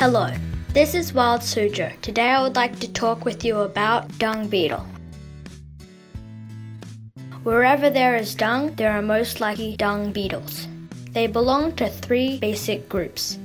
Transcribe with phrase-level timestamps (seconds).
[0.00, 0.30] Hello,
[0.72, 2.00] this is Wild Suzhou.
[2.00, 4.86] Today I would like to talk with you about dung beetle.
[7.42, 10.66] Wherever there is dung, there are most likely dung beetles.
[11.10, 13.36] They belong to three basic groups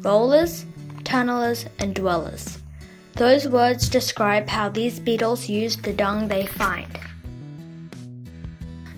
[0.00, 0.66] rollers,
[1.04, 2.58] tunnelers, and dwellers.
[3.14, 6.90] Those words describe how these beetles use the dung they find.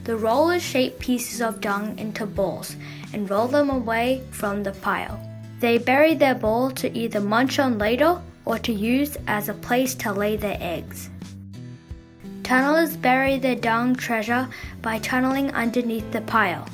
[0.05, 2.75] The rollers shape pieces of dung into balls
[3.13, 5.21] and roll them away from the pile.
[5.63, 9.95] They bury their ball to either munch on later or to use as a place
[9.95, 11.09] to lay their eggs.
[12.43, 14.49] Tunnelers bury their dung treasure
[14.83, 16.67] by tunneling underneath the pile,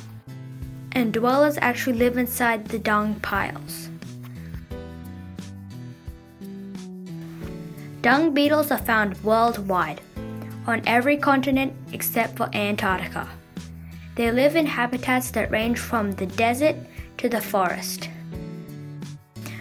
[0.93, 3.91] and dwellers actually live inside the dung piles.
[8.01, 10.01] Dung beetles are found worldwide,
[10.67, 13.29] on every continent except for Antarctica.
[14.15, 16.77] They live in habitats that range from the desert
[17.19, 18.09] to the forest.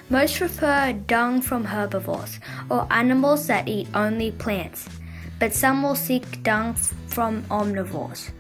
[0.09, 4.87] Most prefer dung from herbivores or animals that eat only plants,
[5.37, 6.75] but some will seek dung
[7.07, 8.31] from omnivores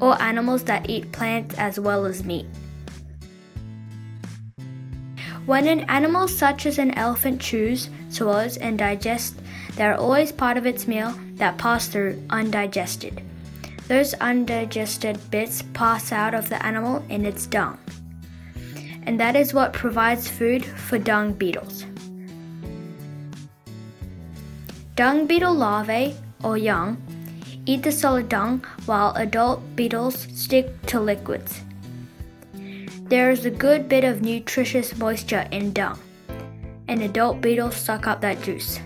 [0.00, 2.46] or animals that eat plants as well as meat.
[5.46, 9.36] When an animal such as an elephant chews, swallows, and digests,
[9.74, 13.20] there are always part of its meal that pass through undigested.
[13.88, 17.78] Those undigested bits pass out of the animal in its dung
[19.06, 21.86] and that is what provides food for dung beetles.
[24.96, 26.96] Dung beetle larvae, or young,
[27.66, 31.60] eat the solid dung while adult beetles stick to liquids.
[33.08, 35.98] There is a good bit of nutritious moisture in dung,
[36.88, 38.80] and adult beetles suck up that juice.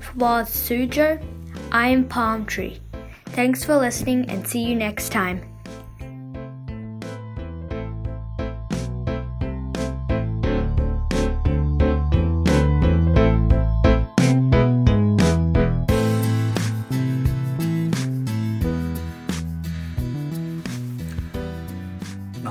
[0.00, 1.22] For Suzhou,
[1.72, 2.80] I am Palm Tree.
[3.26, 5.53] Thanks for listening and see you next time.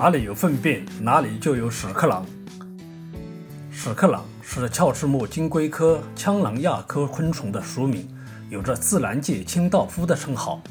[0.03, 2.25] 哪里有粪便，哪里就有屎壳郎。
[3.71, 8.05] 屎壳郎是鞘翅目金龟科腔囊亚科昆虫的属名，
[8.49, 10.61] 有着自然界清道夫的称号。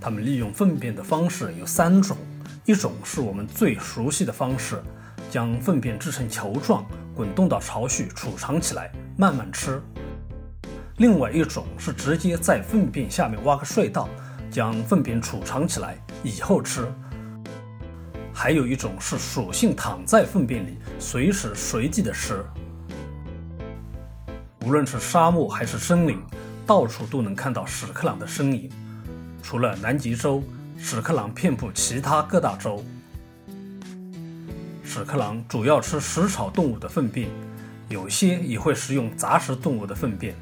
[0.00, 2.16] 它们利用粪便的方式有三种：
[2.64, 4.80] 一种是我们最熟悉的方式，
[5.28, 9.80] 将粪便制成球状，滚动到巢穴储藏起来，慢慢吃；
[10.98, 14.08] 另外一种是直接在粪便下面挖个隧道，
[14.48, 16.86] 将粪便储藏起来，以后吃。
[18.36, 22.44] 还有一种是属性躺在粪便里，随时随地的吃。
[24.66, 26.20] 无论是沙漠还是森林，
[26.66, 28.68] 到处都能看到屎壳郎的身影。
[29.40, 30.42] 除了南极洲，
[30.76, 32.84] 屎壳郎遍布其他各大洲。
[34.82, 37.28] 屎壳郎主要吃食草动物的粪便，
[37.88, 40.34] 有些也会食用杂食动物的粪便。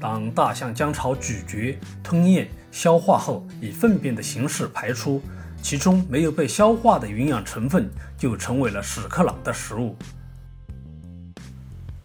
[0.00, 5.22] 当大象将草咀嚼、吞咽、消化后，以粪便的形式排出。
[5.62, 7.88] 其中没有被消化的营养成分
[8.18, 9.96] 就成为了屎壳郎的食物。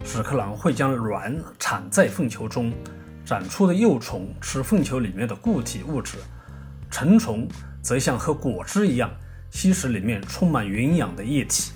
[0.04, 2.72] 屎壳郎会将卵产在粪球中，
[3.26, 6.18] 长出的幼虫吃粪球里面的固体物质，
[6.92, 7.48] 成虫
[7.82, 9.10] 则像喝果汁一样
[9.50, 11.72] 吸食里面充满营养的液体。